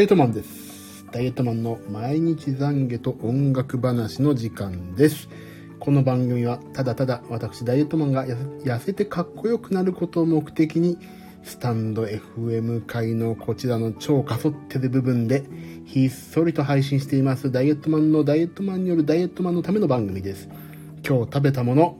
[0.00, 1.04] エットマンです。
[1.12, 5.28] ダイエットマンの毎日懺悔と音楽話の時間です。
[5.78, 10.96] この番組はただただ私ダイエットマンが痩せてかっこよくなることを目的に
[11.42, 15.44] スタンド FM 界のこちらの超かそってる部分で
[15.84, 20.48] ひっそりと配信していますダイエットマンのダイエットマンによるダイエットマンのための番組です。
[21.06, 21.98] 今日食べたもの、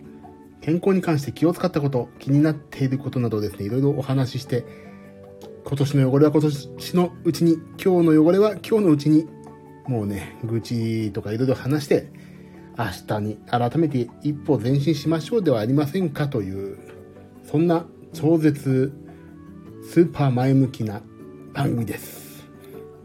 [0.62, 4.89] 健康に関して気を使ったこと、気になっていることなどですね、いろいろお話しして、
[5.70, 9.28] 今年の汚れは今年のうちに、今日の汚れは今日のうちに、
[9.86, 12.10] もうね、愚痴とかいろいろ話して、
[12.76, 16.76] 明日に改めて一歩前進しましょうではありませんかという、
[17.44, 18.92] そんな超絶
[19.88, 21.02] スーパー前向きな
[21.52, 22.48] 番組です。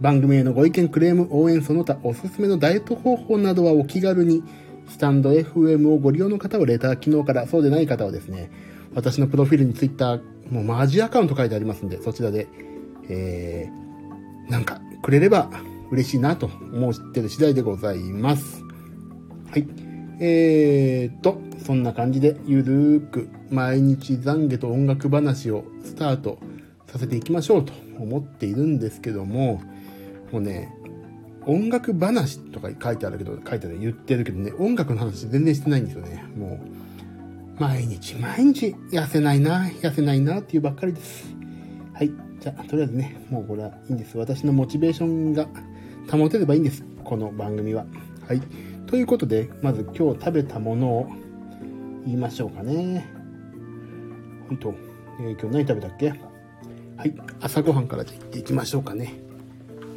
[0.01, 4.41] 番組へのご意見、クレーム、応援、その他おすすめのダイエット方法などはお気軽に、
[4.87, 8.49] スタンド FM をご利用の方はレター機能から、そうでない方はですね、
[8.95, 12.47] 私のプロフィールにツイッター、もうマジアカウント書いてありますんで、そちらで、
[13.09, 15.49] えー、なんかくれれば
[15.91, 18.63] 嬉しいなと思ってる次第でございます。
[19.51, 19.67] はい。
[20.19, 26.39] えーと、そんな感じでゆるーく毎日懺悔と音楽話をスタート
[26.87, 29.61] させていきましょうと思っているんですけども、
[30.31, 30.73] もうね、
[31.45, 36.23] 音楽話とか書いてあるけど、書いてある言ってるけどね、音楽の話全然してないんですよね。
[36.37, 36.84] もう、
[37.57, 41.33] 毎日毎日痩せないな、痩せないなっていうばっかりです。
[41.93, 42.11] はい。
[42.39, 44.17] じゃあ、とりあえずね、もうこれはいいんです。
[44.17, 45.47] 私のモチベーションが
[46.11, 46.83] 保てればいいんです。
[47.03, 47.85] この番組は。
[48.27, 48.41] はい。
[48.87, 51.11] ということで、まず今日食べたものを
[52.05, 53.07] 言いましょうかね。
[54.49, 54.75] はいと、
[55.21, 56.09] えー今日何食べたっけ？
[56.09, 57.15] はい。
[57.39, 59.13] 朝ごはんからじゃ行っていきましょうかね。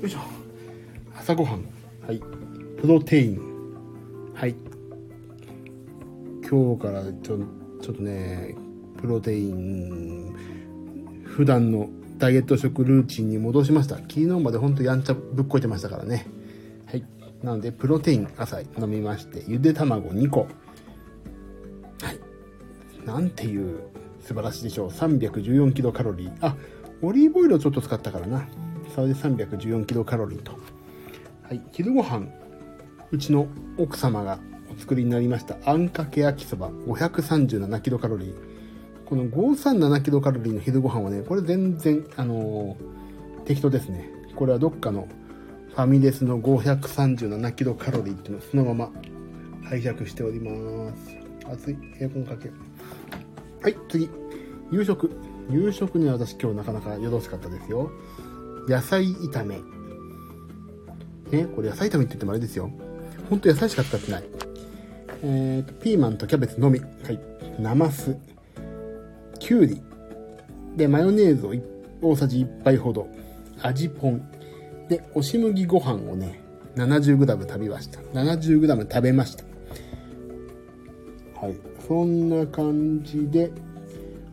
[0.01, 0.21] よいしょ。
[1.19, 1.65] 朝ごはん。
[2.07, 2.21] はい。
[2.81, 3.41] プロテイン。
[4.35, 4.55] はい。
[6.51, 7.39] 今日からちょ
[7.83, 8.57] ちょっとね、
[8.97, 10.35] プロテイン、
[11.27, 13.97] 普段のダイエット食ルーチンに戻しました。
[13.97, 16.27] 昨日までほんとやんちゃぶっこいてましたからね。
[16.87, 17.05] はい。
[17.43, 20.41] なので、プロテイン朝飲みまして、ゆで卵2個。
[20.41, 20.47] は
[22.13, 23.07] い。
[23.07, 23.81] なんていう
[24.21, 24.89] 素晴らしいでしょう。
[24.89, 26.33] 314キロカロリー。
[26.41, 26.57] あ、
[27.03, 28.49] オリーブオイルをちょっと使ったからな。
[28.95, 30.53] それで314キロカロリーと。
[31.43, 31.61] はい。
[31.73, 32.27] 昼ご飯、
[33.11, 34.39] うちの奥様が
[34.79, 38.35] 作りになりましたあんかけ焼きそば537キロカロリー。
[39.05, 42.99] この537キロカロリーの昼ご飯はね、これ全然、あのー
[43.49, 44.11] 適当ですね。
[44.37, 45.09] これはどっかの
[45.71, 48.91] ファミレスの537キロカロリーっていうのをそのまま
[49.65, 51.17] 拝借しております。
[51.51, 51.79] 暑い。
[51.99, 52.51] エアコンかけ。
[53.63, 54.11] はい、次。
[54.71, 55.11] 夕食。
[55.49, 57.91] 夕食には私今日なかなかよろしかったですよ。
[58.69, 59.57] 野菜炒め。
[61.31, 62.71] ね、これ野菜炒めって言ってもあれですよ。
[63.31, 64.25] ほんと野菜しか使ってない。
[65.23, 66.79] えーと、ピーマンとキャベツのみ。
[66.81, 67.19] はい。
[67.59, 68.17] ナマス。
[69.39, 69.83] きゅうり。
[70.77, 71.55] で、マヨネーズを
[72.01, 73.09] 大さじ1杯ほど。
[73.63, 74.31] 味ポン。
[74.89, 76.41] で、押し麦ご飯をね、
[76.77, 78.01] 70g 食べました。
[78.13, 79.45] 70g 食べました。
[81.41, 81.57] はい。
[81.87, 83.51] そんな感じで、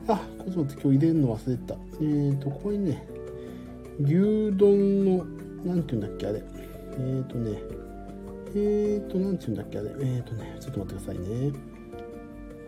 [0.07, 1.73] あ、こっち待って今日入れるの忘れた。
[1.73, 3.07] えーと、ここにね、
[4.01, 4.15] 牛
[4.55, 5.25] 丼の、
[5.65, 6.43] なんて言うんだっけ、あれ。
[6.97, 7.59] えーとね、
[8.57, 9.89] えーと、なんて言うんだっけ、あれ。
[9.89, 11.51] えーとね、ちょっと待ってくださいね。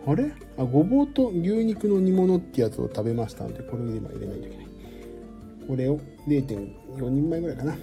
[0.06, 0.32] あれ？
[0.58, 4.66] あ、ごぼうと牛肉の煮物ってやつを食べましたので、これを今入れないといけない。
[5.66, 7.72] これを0.4人前ぐらいかな。
[7.72, 7.80] はい、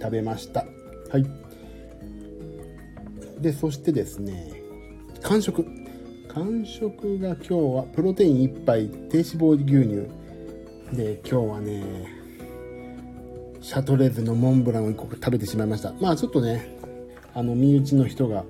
[0.00, 0.66] 食べました。
[1.10, 1.26] はい。
[3.40, 4.52] で、そしてですね、
[5.22, 5.64] 完食。
[6.28, 10.96] 完食が今日はプロテイン1杯、低脂肪牛乳。
[10.96, 11.82] で、今日はね、
[13.60, 15.92] シャトレーゼのモンブランを1個食べてしまいました。
[16.00, 16.77] まあちょっとね、
[17.38, 18.44] あの、身内の人が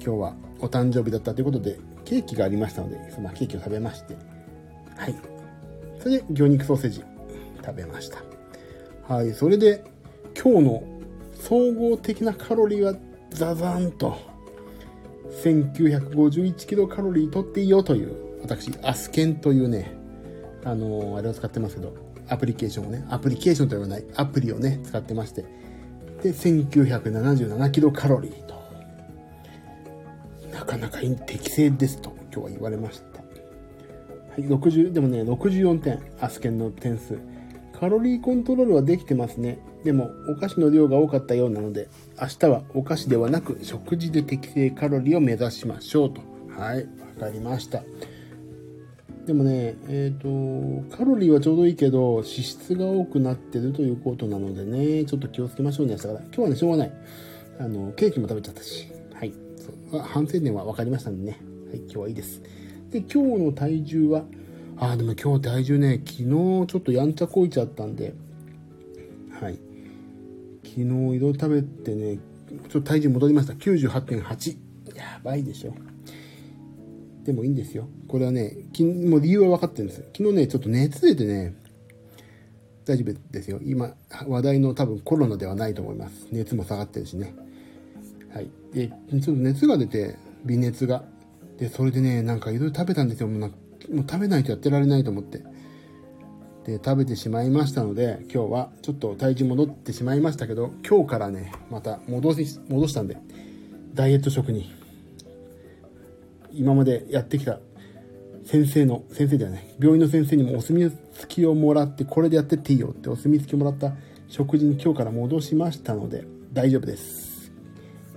[0.00, 4.16] 今日はお誕生日だったということで、ケーキがありましたので、そのケーキを食べまして、
[4.96, 5.16] はい。
[5.98, 7.04] それで、魚肉ソーセージ
[7.60, 8.18] 食べました。
[9.12, 9.32] はい。
[9.32, 9.82] それで、
[10.40, 10.84] 今日の
[11.34, 12.94] 総合的なカロリーは、
[13.30, 14.16] ザザンと、
[15.42, 19.92] 1951キロカロリー取っていいよという、私、アスケンというね、
[20.62, 21.96] あのーあれを使ってますけど、
[22.28, 25.44] アプリケーションをね、アプリケーションとは言わない、アプリをね、使ってまして、
[26.22, 28.54] で、1977キロカロリーと、
[30.52, 33.20] なかなか適正ですと、今日は言われました。
[33.20, 37.18] はい、60、でもね、64点、アスケンの点数。
[37.78, 39.58] カロリーコントロールはできてますね。
[39.84, 41.88] でも、お菓子の量が多かったようなので、
[42.20, 46.20] 明日はお菓子ではなく、食事で適正カロリーを目指しましょうと。
[46.50, 46.84] はい、わ
[47.18, 47.82] かりました。
[49.26, 50.28] でもね、えっ、と、
[50.96, 56.20] カロリーはちょうどいいけど、脂質が多くなってるということなのでね、ちょっと気をつけましょうね、明日から。
[56.20, 56.92] 今日はね、しょうがない。
[57.58, 58.88] あの、ケーキも食べちゃったし。
[59.14, 59.34] はい。
[59.56, 61.38] そう反省点は分かりましたんでね。
[61.68, 62.42] はい、今日はいいです。
[62.90, 64.24] で、今日の体重は、
[64.78, 68.14] ああ、でも今日体重ね、昨日ちょっとやんちゃこいちゃったんで、
[69.38, 69.58] はい。
[70.64, 72.18] 昨日いろいろ食べてね、
[72.70, 73.52] ちょっと体重戻りました。
[73.52, 74.56] 98.8。
[74.96, 75.74] やばいでしょ。
[77.24, 77.88] でもいいんですよ。
[78.08, 80.04] これはね、きもう理由は分かってるんです。
[80.16, 81.54] 昨日ね、ちょっと熱出てね、
[82.84, 83.60] 大丈夫ですよ。
[83.62, 83.94] 今、
[84.26, 86.26] 話題の多分コロナではないと思います。
[86.32, 87.34] 熱も下がってるしね。
[88.32, 88.50] はい。
[88.72, 91.04] で、ちょっと熱が出て、微熱が。
[91.58, 93.28] で、それでね、なんかいろいろ食べたんですよ。
[93.28, 93.52] もう
[94.08, 95.42] 食べないとやってられないと思って。
[96.64, 103.16] で、食べてしまいましたので、今日はちょっと体重戻ってしまいましたけど、今日からね、また戻し、戻したんで、
[103.94, 104.70] ダイエット食に、
[106.52, 107.60] 今までやってきた
[108.44, 113.92] 先生の、先生ではない、病院の先生にもお墨付きをもらって、これでやってっていいよってお墨付きをもらった
[114.28, 117.52] 食事に今日から戻しましたので、大丈夫です。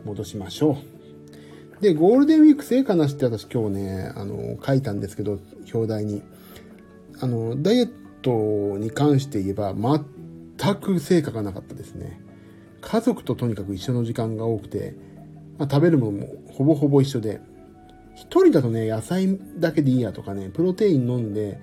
[0.05, 0.77] 戻しましょ
[1.79, 1.81] う。
[1.83, 5.39] で、ゴールデンウィーク成果なしって私今日ね、あの、書いたんですけど、
[5.73, 6.23] 表題に。
[7.19, 7.91] あの、ダイエッ
[8.21, 12.21] トに関して言えば、全く成果がなかったですね。
[12.81, 14.95] 家族ととにかく一緒の時間が多くて、
[15.57, 17.41] まあ、食べるものもほぼほぼ一緒で、
[18.15, 21.59] 一人だとね、野菜だけでいいやとかね、プロテイン飲んで、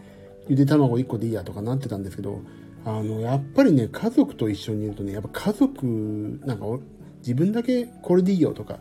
[0.49, 2.41] ゆで卵1個でいいやとかなってたんですけど、
[2.85, 6.67] あの、やっぱりね、家族と一緒にいるとね、やっぱ家族、なんか、
[7.19, 8.81] 自分だけこれでいいよとか、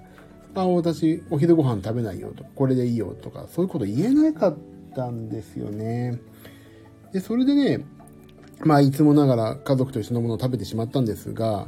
[0.56, 4.58] あ、私、お昼ご飯食べないよとか、これでいいよとか、そういうこと言えなかっ
[4.96, 6.20] たんですよね。
[7.12, 7.86] で、それでね、
[8.62, 11.68] まあ、いつもながら家族と一緒のものを食べてしまったんですが、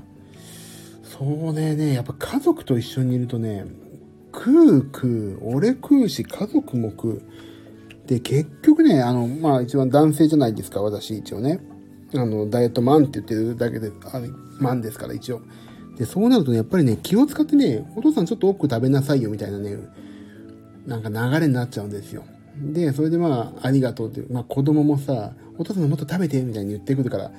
[1.03, 3.65] そうね、ね、やっぱ家族と一緒にいるとね、
[4.33, 7.21] 食う食う、俺食うし、家族も食う。
[8.07, 11.59] で、結局ね、あの、まあ一番男性じゃないですか、私一応ね。
[12.13, 14.21] あの、ダイエットマンって言ってるだけで、あ
[14.59, 15.41] マンですから一応。
[15.97, 19.77] で、そうなるとね、やっぱりね、気を使ってね、お父さんちょっと多く食べなさいよみたいなね、
[20.85, 22.23] なんか流れになっちゃうんですよ。
[22.57, 27.31] で、それでまあ、ありがとうって、まあ子供もさ、お父さんもっと食べてみたいに言ってくるから、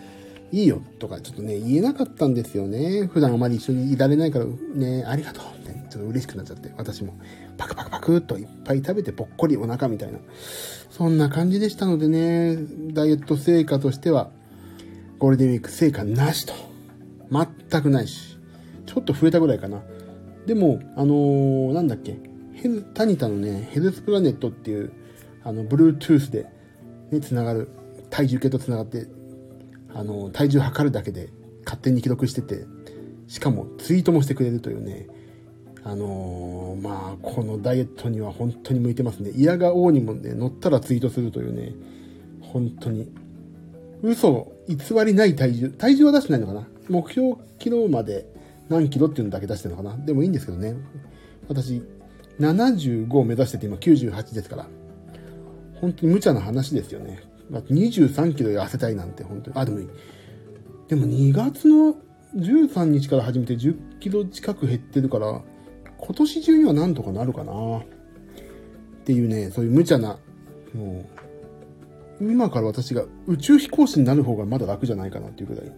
[0.53, 3.07] いいよとかちょっとね、言えなかったんですよね。
[3.07, 7.15] 普段あまり一緒にいられないから、ね、ありがとうって、ちょっと嬉しくなっちゃって、私も
[7.57, 10.19] パクパクパクっといっぱい食べてぽっこりお腹みたいな。
[10.91, 12.59] そんな感じでしたのでね、
[12.93, 14.31] ダイエット成果としては、
[15.19, 16.53] ゴールデンウィーク成果なしと。
[17.31, 18.37] 全くないし。
[18.85, 19.83] ちょっと増えたぐらいかな。
[20.47, 22.19] でも、あのー、なんだっけ、
[22.53, 24.93] ヘル、タニタのね、ヘルスプラネットっていう、
[25.45, 26.47] あの、Bluetooth で、
[27.11, 27.69] ね、つながる、
[28.11, 29.07] 体重計とつながって、
[29.95, 31.31] あの、体重測るだけで
[31.65, 32.67] 勝手に記録してて、
[33.29, 35.07] しかもツイートもしてくれるというね、
[35.85, 39.31] あのー、まあ、このダイエットには本当に向いてますね。
[39.35, 41.75] 嫌が王にもね、乗ったらツイートするというね、
[42.41, 43.11] 本当に。
[44.03, 45.71] 嘘、偽りない体重。
[45.71, 46.69] 体重は出してないのかな？
[46.89, 48.27] 目標キロまで
[48.69, 49.97] 何キロっていうのだけ出してるのかな？
[50.05, 50.75] でもいいんですけどね。
[51.49, 51.83] 私、
[52.39, 54.67] 75を目指してて今98ですから。
[55.81, 57.23] 本当に無茶な話ですよね。
[57.51, 59.57] 23キロ痩せたいなんて本当に。
[59.59, 59.89] あ、でもいい。
[60.89, 61.97] でも2月の
[62.37, 65.43] 13日から始めて10キロ近く減ってるから、
[65.99, 67.53] 今年中にはなんとかなるかな。
[67.79, 70.19] っていうね、そういう無茶な、
[70.75, 71.05] も
[72.21, 75.77] う、今から私が宇宙飛行士になる方がまだ楽じゃないかなっていうぐらいね、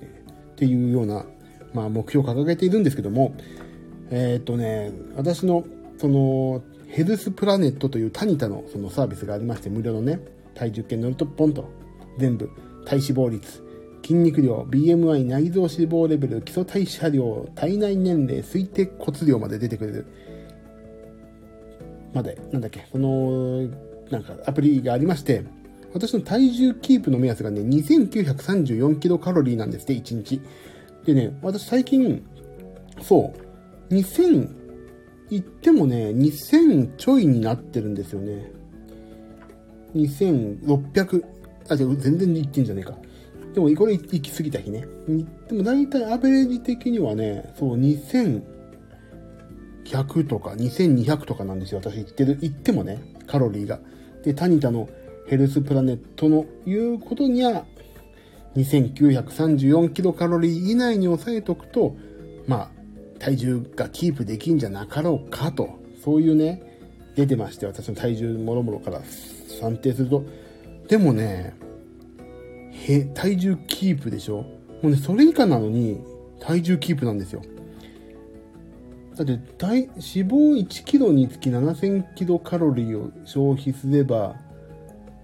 [0.52, 1.25] っていうような、
[1.73, 3.35] まあ目標を掲げているんですけども、
[4.11, 5.64] えー、っとね、私の、
[5.99, 10.21] その、ヘルスプラネットというタニタのそのサービスがありまして、無料のね、
[10.54, 11.68] 体重計乗るとポンと、
[12.18, 12.49] 全部、
[12.84, 13.62] 体脂肪率、
[14.02, 20.06] 筋肉量、BMI、内臓脂肪レベル、基礎代謝量、体内年齢、推定骨量まで出てくれる。
[22.12, 23.62] まで、なんだっけ、その、
[24.11, 25.42] なんかアプリがありまして、
[25.92, 30.40] 私の体重キープの目安がね、2934キロカロリーなんですって、1日。
[31.06, 32.23] でね、私最近、
[33.00, 33.32] そ
[33.90, 34.49] う、2000、
[35.30, 38.52] 言ってもね、2000ちょいになってるんですよね。
[39.95, 41.25] 2600、
[41.69, 42.97] あ、じゃ全然言ってんじゃねえか。
[43.55, 44.87] でも、これ行き過ぎた日ね。
[45.49, 48.43] でも、大体アベレージ的にはね、そう、2100
[50.27, 51.81] とか2200とかなんですよ。
[51.81, 53.79] 私言ってる、言ってもね、カロリーが。
[54.25, 54.89] で、タニタの
[55.29, 57.65] ヘルスプラネットの言うことには、
[58.57, 61.97] 2934キロカロリー以内に抑えとくと、
[62.47, 62.71] まあ、
[63.19, 66.74] 体重がキープできんじゃなかろうかと、そういうね、
[67.14, 69.00] 出てまして、私の体重もろもろから
[69.61, 70.25] 算定すると。
[70.88, 71.54] でもね、
[72.73, 74.42] へ、体重キープでしょ？
[74.83, 76.00] もうね、それ以下なのに、
[76.40, 77.42] 体重キープなんですよ。
[79.16, 84.35] だって、体、脂肪1キロにつき7000キロカロリーを消費すれば、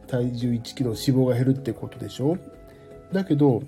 [0.07, 2.39] 体重1キロ脂肪が減るってことでしょ？
[3.13, 3.63] だけど、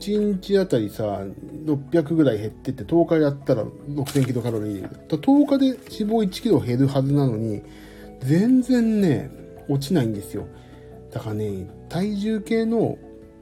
[0.00, 1.22] 1日あたりさ、
[1.66, 5.06] 600ぐらい減ってって10日やったら6000キロカロリー。
[5.06, 7.62] 10日で脂肪1キロ減るはずなのに、
[8.20, 9.30] 全然ね、
[9.68, 10.46] 落ちないんですよ。
[11.12, 12.96] だからね、体重計の、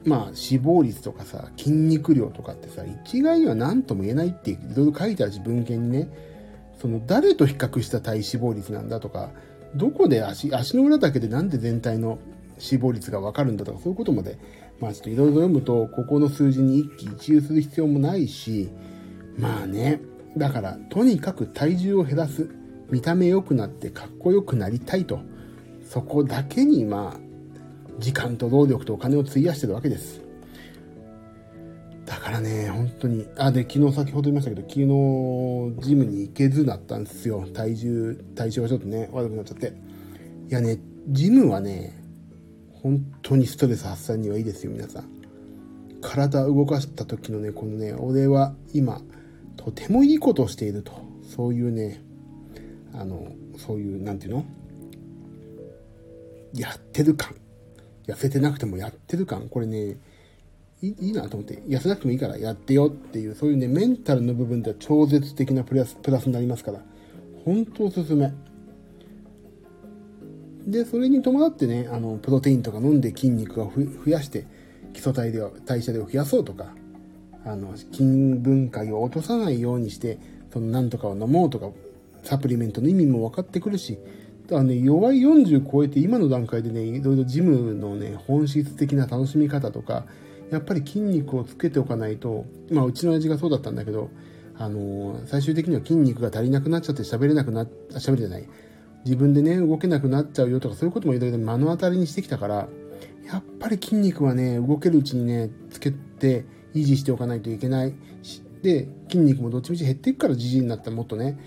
[0.05, 6.09] まあ、死亡率とかさ、筋肉量とかってさ、一概には何とも言えないっていろいろ書いてあるし、文献にね、
[6.81, 9.31] その誰と比較した体脂肪率なんだとか、
[9.75, 12.19] どこで足、足の裏だけでなんで全体の
[12.57, 14.37] 死亡率がわかるんだとか、そういうことまで、
[14.79, 18.69] まあちょっといろいろ読むと、ここの数字に一喜一憂する必要もないし、
[19.37, 20.01] まあね、
[20.37, 22.49] だから、とにかく体重を減らす。
[22.89, 25.19] 見た目良くなってかっこよくなりたいと。
[25.83, 27.19] そこだけに、まあ、
[27.99, 30.21] 時間と労力とお金を費やしてるわけです。
[32.05, 37.45] だからね、本当に、あ、で、昨日先ほど言いましたけど、昨日、ジムに行けずだったんですよ。
[37.53, 39.73] 体重、体調がちょっとね、悪くなっちゃって。
[40.49, 41.98] いやね、ジムはね、
[42.81, 45.09] 本当にストレス発散にはいいですよ、皆さん。
[46.01, 49.01] 体動かした時のね、このね、俺は今、
[49.57, 50.93] とてもいいことをしていると。
[51.23, 52.01] そういうね、
[52.93, 54.45] あの、そういう、なんていうの？
[56.53, 57.35] やってる感。
[58.07, 59.49] 痩せてなくてもやってる感。
[59.49, 59.97] これね、
[60.81, 66.81] いいいなと思って、痩せなくてもいいからやってよっていう、そういうね、メンタルの部分では超絶的なプラス、プラスになりますから、
[67.43, 68.33] 本当おすすめ。
[70.65, 73.71] で、それに伴ってね、あの、プロテインとか飲んで筋肉を
[74.05, 74.45] 増やして、
[74.93, 76.73] 基礎体では、代謝量を増やそうとか、
[77.45, 78.03] あの、筋
[78.39, 80.19] 分解を落とさないようにして、
[80.51, 81.69] そのなんとかを飲もうとか、
[82.23, 83.97] サプリメントの意味も分かってくるし、
[84.47, 90.05] だからね、弱い40超えて今の段階でね、いろいろジムのね、本質的な楽しみ方とか、
[90.51, 94.09] やっぱり筋肉をつけておかないと、まあうちの親父がそうだったんだけど、
[94.57, 98.49] あのー、最終的には筋肉が足りなくなっちゃって喋れなくなっ、喋れない。
[99.05, 102.67] 自分でね、動けなくなっちゃうよとか、そういうこともいろいろ目の当たりにしてきたから、
[103.25, 107.93] やっぱり筋肉はね、動けるうちにね、つけて維持しておかないといけない。
[108.61, 111.37] で、筋肉もどっちみち減っていくからじじいになったらもっとね、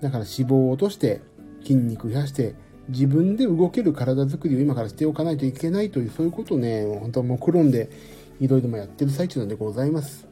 [0.00, 1.20] だから脂肪を落として
[1.62, 2.54] 筋肉増やして
[2.88, 7.90] 自分で動ける体づくりを今からしておかないといけないというそういうことをね、本当は目論んで
[8.40, 10.26] いろいろやってる最中なんでございます。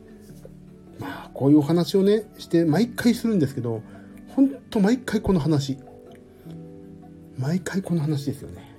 [0.98, 3.82] まあ、こういうお話をね、して毎回するんですけど、
[4.28, 5.78] ほんと毎回この話。
[7.38, 8.74] 毎回この話ですよね。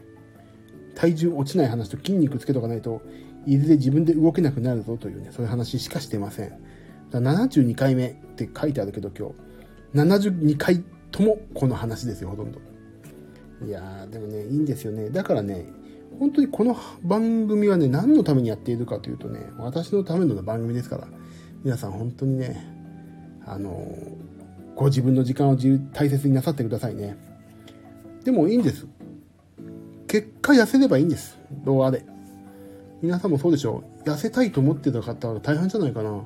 [0.96, 3.02] 体重落ちない話と筋肉つけとかないと、
[3.46, 6.50] いずれ自分で動けなくなるぞというね、そういう話しかしてません。
[7.12, 9.30] だ72回目って書いてあるけど今
[9.94, 12.60] 日、72回ともこの話ですよ、ほとんど。
[13.66, 15.10] いやー、でもね、いいんですよね。
[15.10, 15.66] だからね、
[16.20, 21.08] 本当にこの番組はね、何のためにやっているかというとね、私のための番組ですから、
[21.64, 22.66] 皆さん本当にね、
[23.46, 23.88] あの
[24.76, 25.58] ご自分の時間を
[25.94, 27.27] 大切になさってくださいね。
[28.28, 28.86] でもいいんです。
[30.06, 31.38] 結果痩せればいいんです。
[31.64, 32.04] 動画で。
[33.02, 34.10] 皆さんもそうでしょう。
[34.10, 36.26] 痩せたいと思ってた方は大変じゃないかな。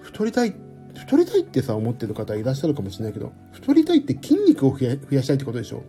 [0.00, 0.54] 太りたい、
[0.96, 5.82] 太りたいってさ、思ってる方いらっしゃるかもしれないけど、太りたいって筋肉を増やしたいってことでしょ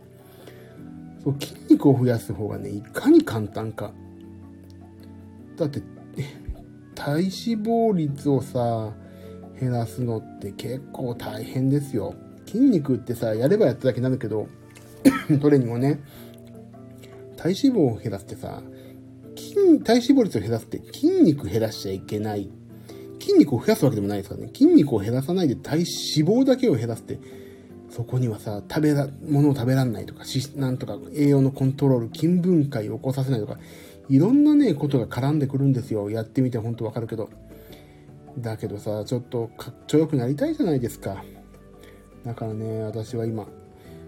[1.23, 3.93] そう筋肉を増やす方がね、いかに簡単か。
[5.55, 5.81] だって、
[6.95, 7.29] 体脂
[7.63, 8.91] 肪率をさ、
[9.57, 12.13] 減らすのって結構大変ですよ。
[12.45, 14.49] 筋肉ってさ、やればやっただけになるけど、
[15.39, 16.01] トレーニングをね、
[17.37, 18.61] 体脂肪を減らすってさ、
[19.35, 22.49] 筋、体脂肪率を減らすって筋肉減らしちゃいけない。
[23.19, 24.47] 筋肉を増やすわけでもないですからね。
[24.53, 25.85] 筋肉を減らさないで体脂
[26.27, 27.19] 肪だけを減らすって、
[27.89, 33.59] そこにはさ、食べら、ものを食べらんないとか、し、なんとか栄養のコントロール、筋分解を起こさせないとか、
[34.09, 36.09] いろんなね、ことが絡んでくるんですよ。
[36.09, 37.29] やってみてほんとわかるけど。
[38.39, 41.23] だけどさ、ちょっとかっちょよくなりたいじゃないですか。
[42.25, 43.47] だからね、私は今、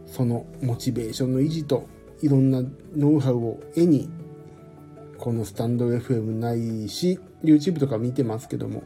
[0.05, 1.87] そのモチベーションの維持と、
[2.21, 2.61] いろんな
[2.95, 4.09] ノウハウを絵に、
[5.17, 8.83] このスタンド FM ないし、YouTube とか見てますけども、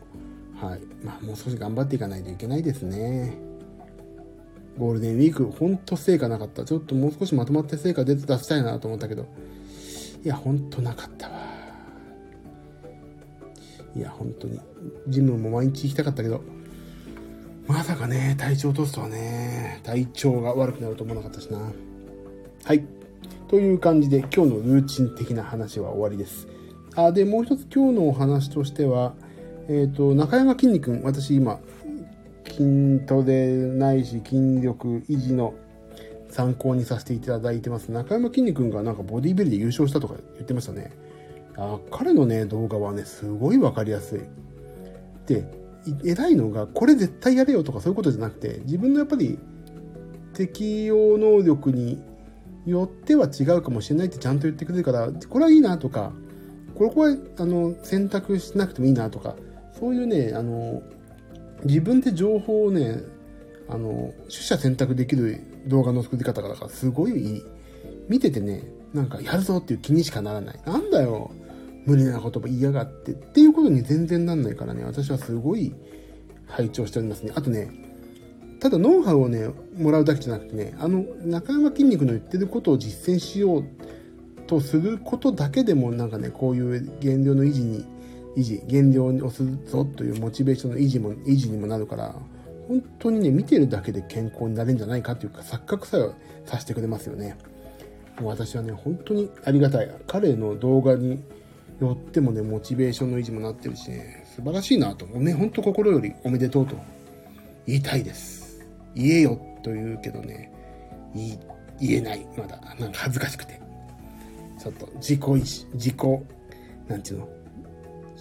[0.56, 0.82] はい。
[1.04, 3.38] まあ、もう少し頑張っていかないといけないですね。
[4.78, 6.66] ゴールデンウィーク、ほんと成果なかった。
[6.66, 9.28] ちょっともう少しまとまって成果出て出したいなと思ったけど、
[10.24, 11.40] いや、ほんとなかったわ。
[13.96, 14.60] いや、本当に。
[15.08, 16.42] ジムも毎日行きたかったけど、
[17.70, 21.72] まさかね、体調落とすとはね、体調が悪くなると思わなかったしな。
[22.66, 22.84] はい。
[23.48, 26.48] という感じで、今日のルーチン的な話は終わりです。
[26.96, 29.14] あ、で、もう一つ今日のお話としては、
[29.68, 31.60] えっ、ー、と、中山きんに君、私今、
[32.46, 35.54] 筋トレないし筋力維持の
[36.32, 37.92] 参考にさせていただいてます。
[37.92, 40.92] 中山きんに君がなんかボディビルで優勝したとか言ってましたね。
[41.56, 44.22] あ彼のね、動画はね、すごいわかりやすい。
[45.28, 45.59] で、
[46.04, 49.40] 偉いのが、これ絶対やれよとかそういうことじゃなくて、自分のやっぱり
[50.34, 52.02] 適応能力に
[52.66, 56.14] よっては違うかもしれないってちゃんと言ってくれるから、これはいいなとか、
[56.76, 59.36] これこれ、あの、選択しなくてもいいなとか、
[59.80, 60.82] そういうね、あの、
[61.66, 63.04] 自分で情報をね、
[63.68, 67.44] あの、取捨選択できる動画の作り方、だからすごいいい。
[68.08, 70.60] 見ててね、なんかやるぞっていう気にしかならない。
[70.66, 71.32] なんだよ。
[71.90, 75.74] 無理な言葉言いやがってっていうことに全然なんないからね、私はすごい
[76.48, 77.32] 拝聴しておりますね。
[77.36, 77.72] あとね、
[78.60, 83.66] ただノウハウをね、もらうだけじゃなくてね、あの、中山筋肉の言ってることを実践しよう
[84.46, 87.86] とすることだけでも、なんかね、こういう減量の維持に、
[88.38, 92.16] 維持、減量をするぞというモチベーションの維持も、維持にもなるから、
[92.68, 96.12] 本当にね、見てるだけで健康になれるんじゃないかというか、錯覚さえ
[96.46, 97.36] させてくれますよね。
[98.20, 99.90] もう私はね、本当にありがたい。
[100.06, 101.20] 彼の動画に
[101.80, 105.06] よってもね、モチベーションの維持もなってるしね、素晴らしいなと。
[105.06, 106.76] もうね、本当心よりおめでとうと
[107.66, 108.66] 言いたいです。
[108.96, 110.52] 言えよと言うけどね、
[111.14, 111.38] 言
[111.92, 112.28] えない。
[112.38, 112.60] まだ。
[112.80, 113.60] なんか恥ずかしくて。
[114.60, 115.96] ちょっと自己意志、自己、
[116.88, 117.30] なんていうの？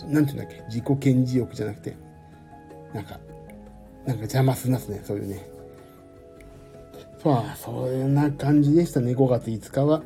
[0.07, 0.62] なんていうんだっけ？
[0.69, 1.97] 自己顕示欲じゃなくて、
[2.95, 3.19] なんか、
[4.07, 5.45] なんか邪魔すなすね、そういうね。
[7.25, 10.03] まあ、そんな感じでしたね、5月5日は。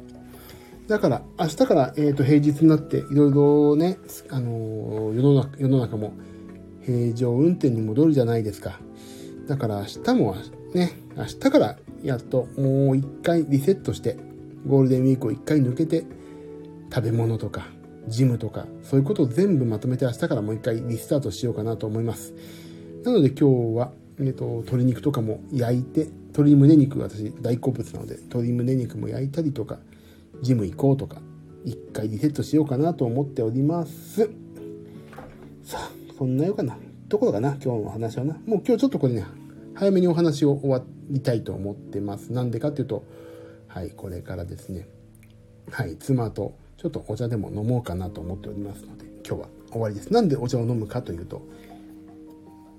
[0.89, 3.99] だから、明日から、えっ、ー、と、平日になって、いろいろね、
[4.31, 6.13] あのー、世の中、世の中も
[6.85, 8.81] 平常運転に戻るじゃないですか。
[9.47, 10.37] だから明日も
[10.75, 14.17] ね、明日からやっともう一回リセットして、
[14.67, 16.05] ゴールデンウィークを一回抜けて、
[16.93, 17.67] 食べ物とか、
[18.09, 22.35] ジムとか、そういうことを全部まとめて明日からもう一回リスタートしようかなと思います。
[23.05, 29.79] なので今日は、えっ、ー、と、鶏肉とかも焼いて、鶏胸肉私大好物なので、鶏胸肉も焼いたりとか、
[30.43, 31.23] ジム行こうとか、
[31.65, 34.29] 一回リセットしようかなと思っております。
[35.63, 36.77] さあ、そんなようかな。
[37.09, 38.35] ところかな、今日の話はな。
[38.47, 39.25] もう今日ちょっとこれね、
[39.75, 42.33] 早めにお話を終わりたいと思ってます。
[42.33, 43.05] なんでかっていうと、
[43.69, 44.89] はい、これからですね、
[45.71, 50.13] はい、妻とちょっとお茶でも飲もうかなと思っておりますので、今日は終わりです。
[50.13, 51.43] なんでお茶を飲むかというと、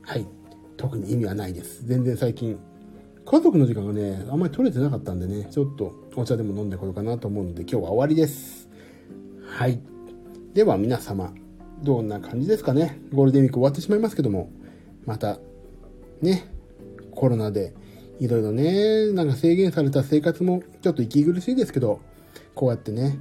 [0.01, 0.27] はい、
[0.75, 1.85] 特に意味はないです。
[1.85, 2.59] 全然最近
[3.25, 8.69] 家族の時間がね、あんまり取れてなかったんでね、ちょっとお茶でも飲んでこようかなと思うので、今日は終わりです。
[9.47, 9.79] はい。
[10.53, 11.33] では皆様、
[11.81, 12.99] どんな感じですかね？
[13.13, 14.51] ゴールデンウィーク終わってしまいますけども、
[15.05, 15.39] また、
[16.21, 16.45] ね、
[17.11, 17.73] コロナで、
[18.19, 21.99] いろいろね、なんか制限された生活もちょっと息苦しいですけど、
[22.55, 23.17] こうやってね、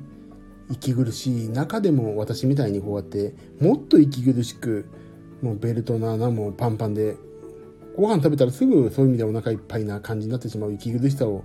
[0.70, 4.86] 息苦しい中でも私みたいにこうやってもっと息苦しく
[5.42, 7.16] もうベルトの穴もパンパンで
[7.96, 11.44] ご飯食べたらすぐそういう意味でお腹いっぱいな感じになってしまう息苦しさを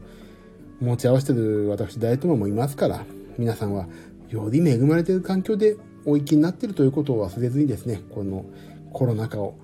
[0.80, 3.06] 持ち合わせてる私ダイエットマンもいますから、
[3.38, 3.88] 皆さんは
[4.30, 8.46] より恵まれている環境でお生きになっているということを忘れずにですね、この
[8.94, 9.56] コロナ禍を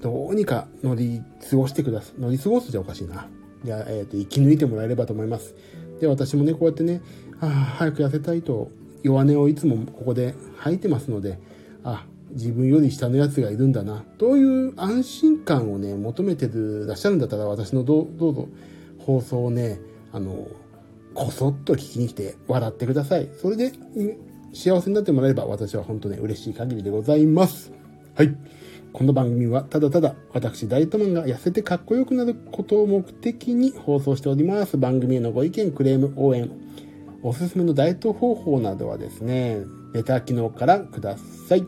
[0.00, 2.20] どうにか乗り過ごしてください。
[2.20, 3.26] 乗り過ごすじゃおかしいな。
[3.64, 5.54] いや、えっ、ー、と、生き抜いてもらえればと思います。
[6.00, 7.00] で、私もね、こうやってね、
[7.40, 8.70] ああ、早く痩せたいと
[9.02, 11.38] 弱音をいつもここで吐いてますので、
[11.84, 16.48] あ、自分より下のやつがいるんだな、という安心感をね、求めて
[16.86, 18.48] らっしゃるんだったら、私のどどうぞ
[18.98, 19.80] 放送をね、
[20.12, 20.48] あの、
[21.14, 23.28] こそっと聞きに来て笑ってください。
[23.40, 23.72] それで、
[24.54, 27.72] 幸せになってもらえれば私は本当ね、嬉しい限りでございます。
[28.14, 28.34] はい。
[28.92, 34.76] この番組はただただ私ダイエットマンが痩せてかっこよくなることを目的に放送しております。
[34.76, 36.50] 番組へのご意見、クレーム、応援、
[37.22, 39.60] おすすめのダイエット方法などはですね、
[39.94, 41.16] レター機能からくだ
[41.48, 41.66] さい。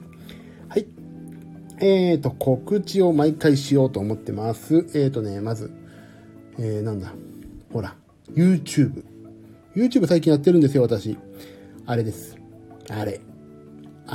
[1.79, 4.77] えっ、ー、と、告知を毎回しようと思ってます。
[4.77, 5.71] えっ、ー、とね、まず、
[6.59, 7.13] えー、なんだ。
[7.73, 7.97] ほら、
[8.33, 9.05] YouTube。
[9.75, 11.19] YouTube 最近やってるんですよ、私。
[11.87, 12.37] あれです。
[12.89, 13.21] あれ。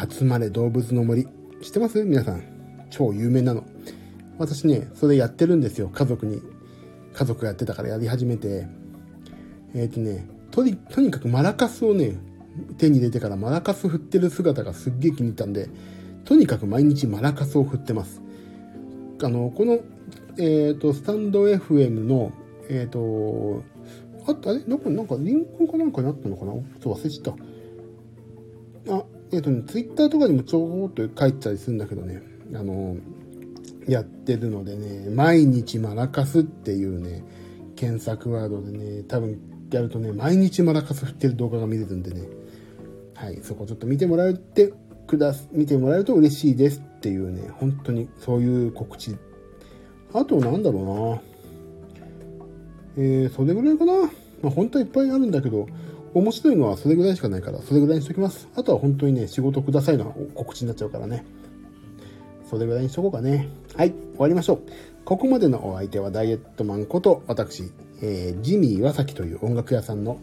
[0.09, 1.27] 集まれ動物の森。
[1.61, 2.03] 知ってます？
[2.03, 2.43] 皆さん。
[2.89, 3.65] 超有名なの。
[4.37, 5.89] 私ね、それやってるんですよ。
[5.89, 6.41] 家族に。
[7.13, 8.67] 家族やってたからやり始めて。
[9.75, 12.15] えっ、ー、とね、とに、とにかくマラカスをね、
[12.77, 15.69] 手に入れてからマラカス振ってる姿がすっげえ気に入ったんで、
[16.25, 18.21] とにかく毎日マラカスを振ってます。
[19.23, 19.79] あの、この、
[20.37, 22.31] えっ、ー、と、スタンド FM の、
[22.69, 23.63] えっ、ー、と、
[24.27, 26.53] あったね、どこ、なんかリンクかなんかにあったのかな？
[26.81, 27.35] そう忘れちゃっ
[28.85, 28.95] た。
[28.95, 32.21] あ、えっ、ー、とね、ツイッターとかにもちょっと書いてたりするんだけどね、
[32.53, 32.95] あの、
[33.87, 37.23] やってるのでね、毎日マラカスっていうね、
[37.75, 39.39] 検索ワードでね、多分
[39.71, 42.21] やるとね、毎日マラカス振ってる動画が見れるんでね、
[43.15, 44.73] はい、そこちょっと見てもらうって
[45.09, 49.17] くだ見てもらえると嬉しいですっていうね、本当にそういう告知。
[50.13, 51.21] あとなんだろ
[52.95, 53.93] うなえー、それぐらいかな
[54.41, 55.67] まあ本当はいっぱいあるんだけど、
[56.13, 58.47] 面白いのはそれぐらいしかないから、それぐらいにしときます。
[58.55, 61.25] あとは本当にね、仕事くださいの告知になっちゃうからね。
[62.47, 63.49] それぐらいにしとこうかね。
[63.75, 64.59] はい、終わりましょう。
[65.05, 67.71] ここまでのお相手はダイエットマンこと私、
[68.03, 70.19] えー、ジミー岩崎という音楽屋さんの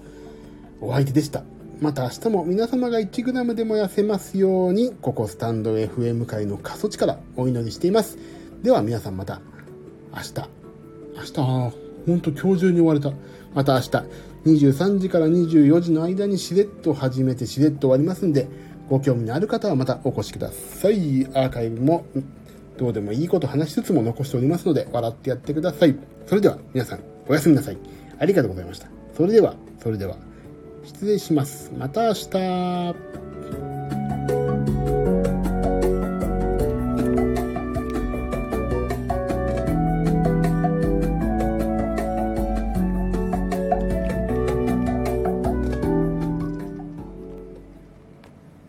[0.81, 1.43] お相手でした。
[1.81, 8.17] また明日も皆様が 1g でも痩せますように、ここスタンド FM 界の過疎地からお祈りしています。
[8.63, 9.43] では皆さんまた
[10.11, 10.35] 明日、
[11.17, 11.73] 明日、
[12.07, 13.13] ほんと今日中に終われた。
[13.55, 13.89] また明日、
[14.47, 18.49] 23時から24時の間にしれっと始めてしれっと終わりますんで、
[18.89, 21.27] ご興味のある方はまたお越しください。
[21.35, 22.07] アーカイブも
[22.79, 25.95] どうでもいいこと話しつつも残しておりますので、笑ってやってください。
[26.25, 27.77] それでは皆さん、おやすみなさい。
[28.19, 28.89] ありがとうございました。
[29.15, 30.17] それでは、それでは、
[30.87, 31.73] 失礼します。
[31.77, 33.26] また明日。